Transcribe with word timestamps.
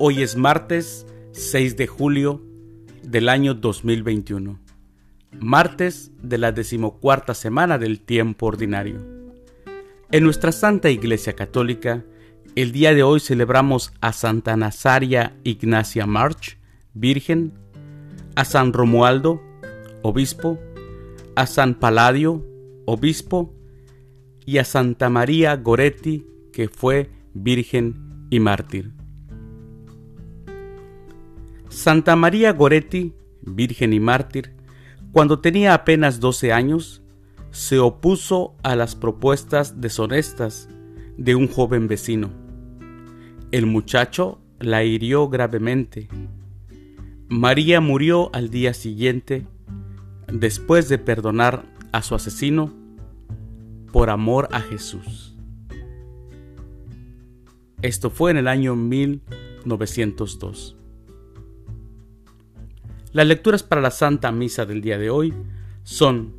Hoy 0.00 0.22
es 0.22 0.36
martes 0.36 1.08
6 1.32 1.76
de 1.76 1.88
julio 1.88 2.40
del 3.02 3.28
año 3.28 3.54
2021, 3.54 4.60
martes 5.40 6.12
de 6.22 6.38
la 6.38 6.52
decimocuarta 6.52 7.34
semana 7.34 7.78
del 7.78 7.98
tiempo 7.98 8.46
ordinario. 8.46 9.00
En 10.12 10.22
nuestra 10.22 10.52
Santa 10.52 10.88
Iglesia 10.90 11.32
Católica, 11.32 12.04
el 12.54 12.70
día 12.70 12.94
de 12.94 13.02
hoy 13.02 13.18
celebramos 13.18 13.92
a 14.00 14.12
Santa 14.12 14.56
Nazaria 14.56 15.36
Ignacia 15.42 16.06
March, 16.06 16.58
Virgen, 16.94 17.54
a 18.36 18.44
San 18.44 18.72
Romualdo, 18.72 19.42
Obispo, 20.02 20.60
a 21.34 21.46
San 21.46 21.74
Paladio, 21.74 22.46
Obispo, 22.86 23.52
y 24.46 24.58
a 24.58 24.64
Santa 24.64 25.10
María 25.10 25.56
Goretti, 25.56 26.24
que 26.52 26.68
fue 26.68 27.10
Virgen 27.34 28.26
y 28.30 28.38
Mártir. 28.38 28.97
Santa 31.68 32.16
María 32.16 32.52
Goretti, 32.52 33.14
virgen 33.42 33.92
y 33.92 34.00
mártir, 34.00 34.54
cuando 35.12 35.40
tenía 35.40 35.74
apenas 35.74 36.20
12 36.20 36.52
años, 36.52 37.02
se 37.50 37.78
opuso 37.78 38.54
a 38.62 38.76
las 38.76 38.94
propuestas 38.94 39.80
deshonestas 39.80 40.68
de 41.16 41.34
un 41.34 41.48
joven 41.48 41.88
vecino. 41.88 42.30
El 43.50 43.66
muchacho 43.66 44.40
la 44.60 44.84
hirió 44.84 45.28
gravemente. 45.28 46.08
María 47.28 47.80
murió 47.80 48.30
al 48.34 48.50
día 48.50 48.74
siguiente, 48.74 49.46
después 50.32 50.88
de 50.88 50.98
perdonar 50.98 51.64
a 51.92 52.02
su 52.02 52.14
asesino 52.14 52.72
por 53.92 54.10
amor 54.10 54.48
a 54.52 54.60
Jesús. 54.60 55.36
Esto 57.82 58.10
fue 58.10 58.30
en 58.30 58.36
el 58.38 58.48
año 58.48 58.76
1902. 58.76 60.77
Las 63.18 63.26
lecturas 63.26 63.64
para 63.64 63.80
la 63.80 63.90
Santa 63.90 64.30
Misa 64.30 64.64
del 64.64 64.80
día 64.80 64.96
de 64.96 65.10
hoy 65.10 65.34
son, 65.82 66.36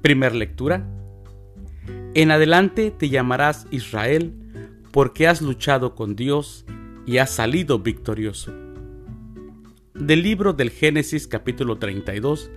primer 0.00 0.34
lectura, 0.34 0.88
en 2.14 2.30
adelante 2.30 2.90
te 2.90 3.10
llamarás 3.10 3.66
Israel 3.70 4.32
porque 4.92 5.28
has 5.28 5.42
luchado 5.42 5.94
con 5.94 6.16
Dios 6.16 6.64
y 7.04 7.18
has 7.18 7.32
salido 7.32 7.80
victorioso. 7.80 8.50
Del 9.92 10.22
libro 10.22 10.54
del 10.54 10.70
Génesis 10.70 11.26
capítulo 11.28 11.76
32, 11.76 12.50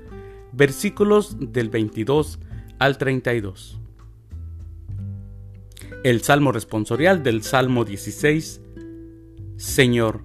versículos 0.54 1.36
del 1.38 1.68
22 1.68 2.40
al 2.80 2.98
32. 2.98 3.78
El 6.06 6.22
Salmo 6.22 6.54
responsorial 6.54 7.24
del 7.24 7.44
Salmo 7.44 7.84
16. 7.84 8.62
Señor, 9.58 10.22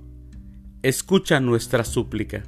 escucha 0.85 1.41
nuestra 1.41 1.83
súplica. 1.83 2.45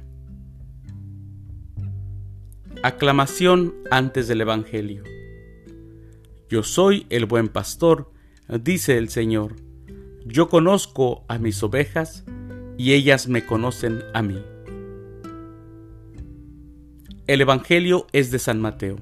Aclamación 2.83 3.73
antes 3.89 4.27
del 4.27 4.41
Evangelio. 4.41 5.03
Yo 6.47 6.61
soy 6.61 7.07
el 7.09 7.25
buen 7.25 7.49
pastor, 7.49 8.11
dice 8.47 8.97
el 8.97 9.09
Señor. 9.09 9.55
Yo 10.25 10.47
conozco 10.47 11.25
a 11.27 11.39
mis 11.39 11.61
ovejas 11.63 12.23
y 12.77 12.93
ellas 12.93 13.27
me 13.27 13.45
conocen 13.45 14.03
a 14.13 14.21
mí. 14.21 14.39
El 17.25 17.41
Evangelio 17.41 18.05
es 18.13 18.29
de 18.29 18.37
San 18.37 18.61
Mateo. 18.61 18.97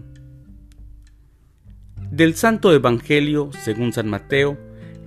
Del 2.09 2.35
Santo 2.35 2.73
Evangelio, 2.73 3.49
según 3.61 3.91
San 3.91 4.07
Mateo, 4.07 4.57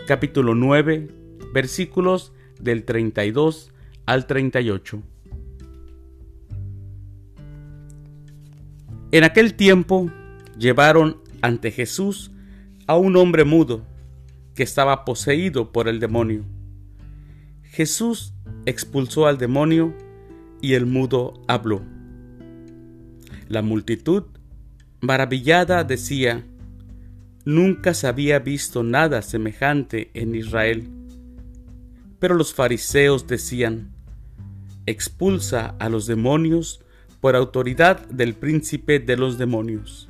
capítulo 0.06 0.54
9, 0.54 1.08
versículos 1.54 2.32
del 2.60 2.84
32 2.84 3.72
al 4.04 4.26
38. 4.26 5.02
En 9.10 9.24
aquel 9.24 9.54
tiempo 9.54 10.10
llevaron 10.58 11.22
ante 11.40 11.70
Jesús 11.70 12.30
a 12.86 12.98
un 12.98 13.16
hombre 13.16 13.44
mudo 13.44 13.86
que 14.54 14.62
estaba 14.62 15.06
poseído 15.06 15.72
por 15.72 15.88
el 15.88 15.98
demonio. 15.98 16.44
Jesús 17.62 18.34
expulsó 18.66 19.26
al 19.26 19.38
demonio 19.38 19.94
y 20.60 20.74
el 20.74 20.84
mudo 20.84 21.42
habló. 21.48 21.82
La 23.48 23.62
multitud, 23.62 24.24
maravillada, 25.00 25.84
decía, 25.84 26.44
Nunca 27.46 27.94
se 27.94 28.08
había 28.08 28.40
visto 28.40 28.82
nada 28.82 29.22
semejante 29.22 30.10
en 30.12 30.34
Israel. 30.34 30.90
Pero 32.18 32.34
los 32.34 32.52
fariseos 32.52 33.26
decían, 33.26 33.90
Expulsa 34.84 35.76
a 35.78 35.88
los 35.88 36.06
demonios 36.06 36.84
por 37.20 37.34
autoridad 37.34 38.06
del 38.08 38.34
príncipe 38.34 39.00
de 39.00 39.16
los 39.16 39.38
demonios. 39.38 40.08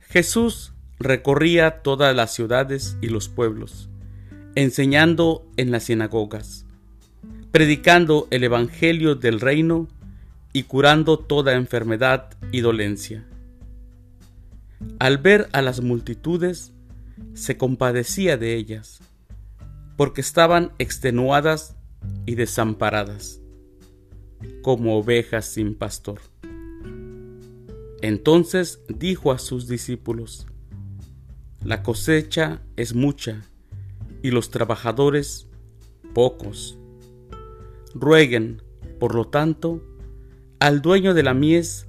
Jesús 0.00 0.72
recorría 0.98 1.82
todas 1.82 2.14
las 2.14 2.32
ciudades 2.34 2.96
y 3.00 3.08
los 3.08 3.28
pueblos, 3.28 3.88
enseñando 4.54 5.46
en 5.56 5.70
las 5.70 5.84
sinagogas, 5.84 6.66
predicando 7.50 8.28
el 8.30 8.44
Evangelio 8.44 9.14
del 9.14 9.40
reino 9.40 9.88
y 10.52 10.64
curando 10.64 11.18
toda 11.18 11.54
enfermedad 11.54 12.30
y 12.52 12.60
dolencia. 12.60 13.24
Al 14.98 15.18
ver 15.18 15.48
a 15.52 15.62
las 15.62 15.80
multitudes, 15.80 16.72
se 17.34 17.56
compadecía 17.56 18.36
de 18.36 18.56
ellas, 18.56 19.00
porque 19.96 20.20
estaban 20.20 20.72
extenuadas 20.78 21.76
y 22.26 22.34
desamparadas 22.34 23.39
como 24.62 24.98
ovejas 24.98 25.46
sin 25.46 25.74
pastor. 25.74 26.20
Entonces 28.02 28.80
dijo 28.88 29.32
a 29.32 29.38
sus 29.38 29.68
discípulos, 29.68 30.46
La 31.62 31.82
cosecha 31.82 32.62
es 32.76 32.94
mucha 32.94 33.42
y 34.22 34.30
los 34.30 34.50
trabajadores 34.50 35.46
pocos. 36.14 36.78
Rueguen, 37.94 38.62
por 38.98 39.14
lo 39.14 39.28
tanto, 39.28 39.82
al 40.60 40.82
dueño 40.82 41.14
de 41.14 41.22
la 41.22 41.34
mies 41.34 41.86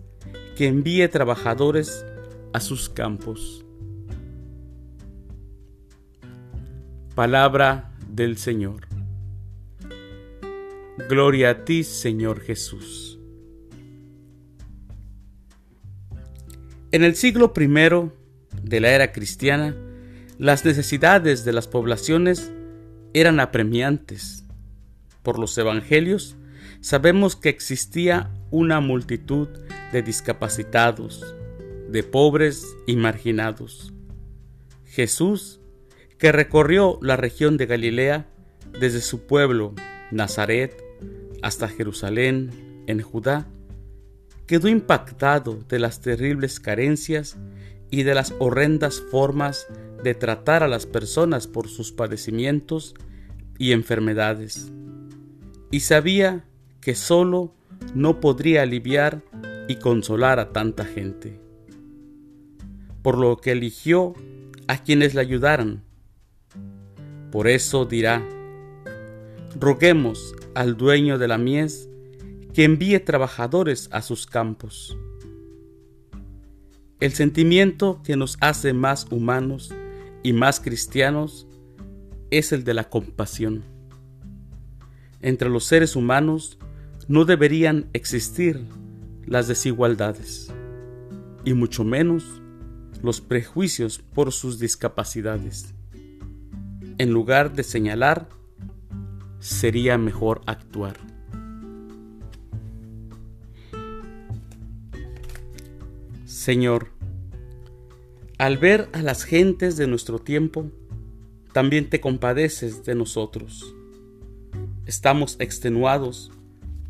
que 0.56 0.67
envíe 0.67 1.07
trabajadores 1.07 2.06
a 2.53 2.59
sus 2.59 2.90
campos. 2.90 3.66
Palabra 7.16 7.91
del 8.09 8.38
Señor. 8.38 8.91
Gloria 10.97 11.52
a 11.52 11.66
ti, 11.66 11.84
Señor 11.84 12.41
Jesús. 12.41 13.18
En 16.91 17.03
el 17.03 17.16
siglo 17.16 17.53
I 17.57 18.12
de 18.62 18.79
la 18.81 18.90
era 18.90 19.13
cristiana, 19.13 19.74
las 20.38 20.66
necesidades 20.66 21.46
de 21.46 21.53
las 21.53 21.68
poblaciones 21.68 22.52
eran 23.13 23.40
apremiantes. 23.40 24.44
Por 25.24 25.40
los 25.40 25.57
evangelios, 25.57 26.35
sabemos 26.81 27.38
que 27.38 27.47
existía 27.47 28.29
una 28.50 28.81
multitud 28.81 29.47
de 29.94 30.02
discapacitados, 30.02 31.35
de 31.90 32.03
pobres 32.03 32.66
y 32.85 32.97
marginados. 32.97 33.94
Jesús, 34.85 35.62
que 36.18 36.34
recorrió 36.34 37.00
la 37.02 37.16
región 37.16 37.56
de 37.56 37.66
Galilea 37.66 38.28
desde 38.78 39.00
su 39.00 39.25
pueblo, 39.25 39.73
Nazaret, 40.11 40.83
hasta 41.41 41.67
Jerusalén, 41.67 42.83
en 42.88 43.01
Judá, 43.01 43.47
quedó 44.46 44.67
impactado 44.67 45.55
de 45.69 45.79
las 45.79 46.02
terribles 46.02 46.59
carencias 46.59 47.37
y 47.90 48.03
de 48.03 48.13
las 48.13 48.34
horrendas 48.40 49.02
formas 49.11 49.67
de 50.03 50.13
tratar 50.13 50.63
a 50.63 50.67
las 50.67 50.85
personas 50.85 51.47
por 51.47 51.67
sus 51.67 51.91
padecimientos 51.91 52.96
y 53.58 53.72
enfermedades, 53.72 54.72
y 55.69 55.81
sabía 55.81 56.46
que 56.81 56.96
solo 56.96 57.53
no 57.93 58.19
podría 58.19 58.63
aliviar 58.63 59.22
y 59.67 59.75
consolar 59.75 60.40
a 60.40 60.52
tanta 60.52 60.85
gente, 60.85 61.40
por 63.02 63.17
lo 63.17 63.37
que 63.37 63.52
eligió 63.52 64.13
a 64.67 64.84
quienes 64.84 65.13
le 65.13 65.22
ayudaran. 65.22 65.84
Por 67.31 67.47
eso 67.47 67.85
dirá, 67.85 68.28
roguemos 69.59 70.35
al 70.55 70.77
dueño 70.77 71.17
de 71.17 71.27
la 71.27 71.37
mies 71.37 71.89
que 72.53 72.63
envíe 72.63 72.99
trabajadores 72.99 73.89
a 73.91 74.01
sus 74.01 74.25
campos. 74.25 74.97
El 76.99 77.13
sentimiento 77.13 78.01
que 78.03 78.15
nos 78.15 78.37
hace 78.41 78.73
más 78.73 79.07
humanos 79.11 79.73
y 80.23 80.33
más 80.33 80.59
cristianos 80.59 81.47
es 82.29 82.51
el 82.51 82.63
de 82.63 82.73
la 82.73 82.89
compasión. 82.89 83.63
Entre 85.21 85.49
los 85.49 85.65
seres 85.65 85.95
humanos 85.95 86.57
no 87.07 87.25
deberían 87.25 87.89
existir 87.93 88.65
las 89.25 89.47
desigualdades, 89.47 90.51
y 91.43 91.53
mucho 91.53 91.83
menos 91.83 92.41
los 93.01 93.21
prejuicios 93.21 93.99
por 93.99 94.31
sus 94.31 94.59
discapacidades. 94.59 95.73
En 96.97 97.11
lugar 97.11 97.53
de 97.53 97.63
señalar, 97.63 98.29
sería 99.41 99.97
mejor 99.97 100.41
actuar. 100.46 100.97
Señor, 106.26 106.90
al 108.38 108.58
ver 108.58 108.88
a 108.93 109.02
las 109.02 109.23
gentes 109.23 109.78
de 109.78 109.88
nuestro 109.88 110.20
tiempo, 110.20 110.72
también 111.53 111.90
te 111.90 111.99
compadeces 111.99 112.85
de 112.85 112.96
nosotros. 112.96 113.76
Estamos 114.85 115.35
extenuados 115.40 116.32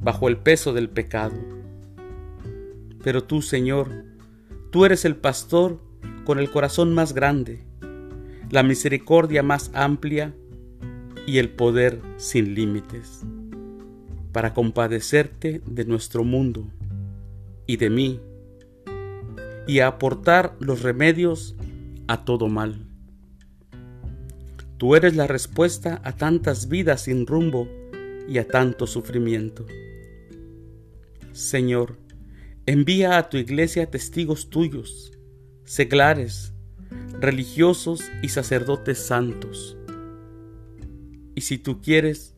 bajo 0.02 0.28
el 0.28 0.38
peso 0.38 0.74
del 0.74 0.90
pecado. 0.90 1.36
Pero 3.04 3.24
tú, 3.24 3.42
Señor, 3.42 4.06
tú 4.72 4.86
eres 4.86 5.06
el 5.06 5.16
pastor 5.16 5.82
con 6.26 6.38
el 6.38 6.52
corazón 6.52 6.94
más 6.94 7.14
grande, 7.14 7.64
la 8.50 8.62
misericordia 8.62 9.42
más 9.42 9.72
amplia 9.74 10.36
y 11.28 11.38
el 11.38 11.50
poder 11.50 12.02
sin 12.18 12.56
límites, 12.56 13.22
para 14.32 14.54
compadecerte 14.54 15.62
de 15.66 15.86
nuestro 15.86 16.24
mundo 16.24 16.68
y 17.68 17.78
de 17.78 17.90
mí, 17.90 18.20
y 19.68 19.80
aportar 19.80 20.56
los 20.60 20.82
remedios 20.82 21.56
a 22.08 22.26
todo 22.26 22.48
mal. 22.48 22.88
Tú 24.78 24.96
eres 24.96 25.16
la 25.16 25.28
respuesta 25.28 26.02
a 26.04 26.14
tantas 26.14 26.68
vidas 26.68 27.04
sin 27.04 27.28
rumbo 27.28 27.68
y 28.28 28.40
a 28.40 28.48
tanto 28.48 28.88
sufrimiento. 28.88 29.66
Señor, 31.34 31.98
envía 32.66 33.18
a 33.18 33.30
tu 33.30 33.38
iglesia 33.38 33.90
testigos 33.90 34.50
tuyos, 34.50 35.12
seglares, 35.66 36.54
religiosos 37.20 38.02
y 38.22 38.30
sacerdotes 38.30 38.98
santos. 38.98 39.78
Y 41.42 41.44
si 41.44 41.58
tú 41.58 41.82
quieres, 41.82 42.36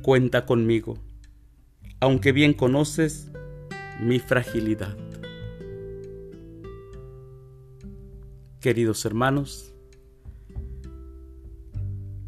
cuenta 0.00 0.46
conmigo, 0.46 0.96
aunque 2.00 2.32
bien 2.32 2.54
conoces 2.54 3.30
mi 4.00 4.18
fragilidad. 4.18 4.96
Queridos 8.60 9.04
hermanos, 9.04 9.74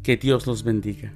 que 0.03 0.17
Dios 0.17 0.45
los 0.45 0.61
bendiga. 0.61 1.11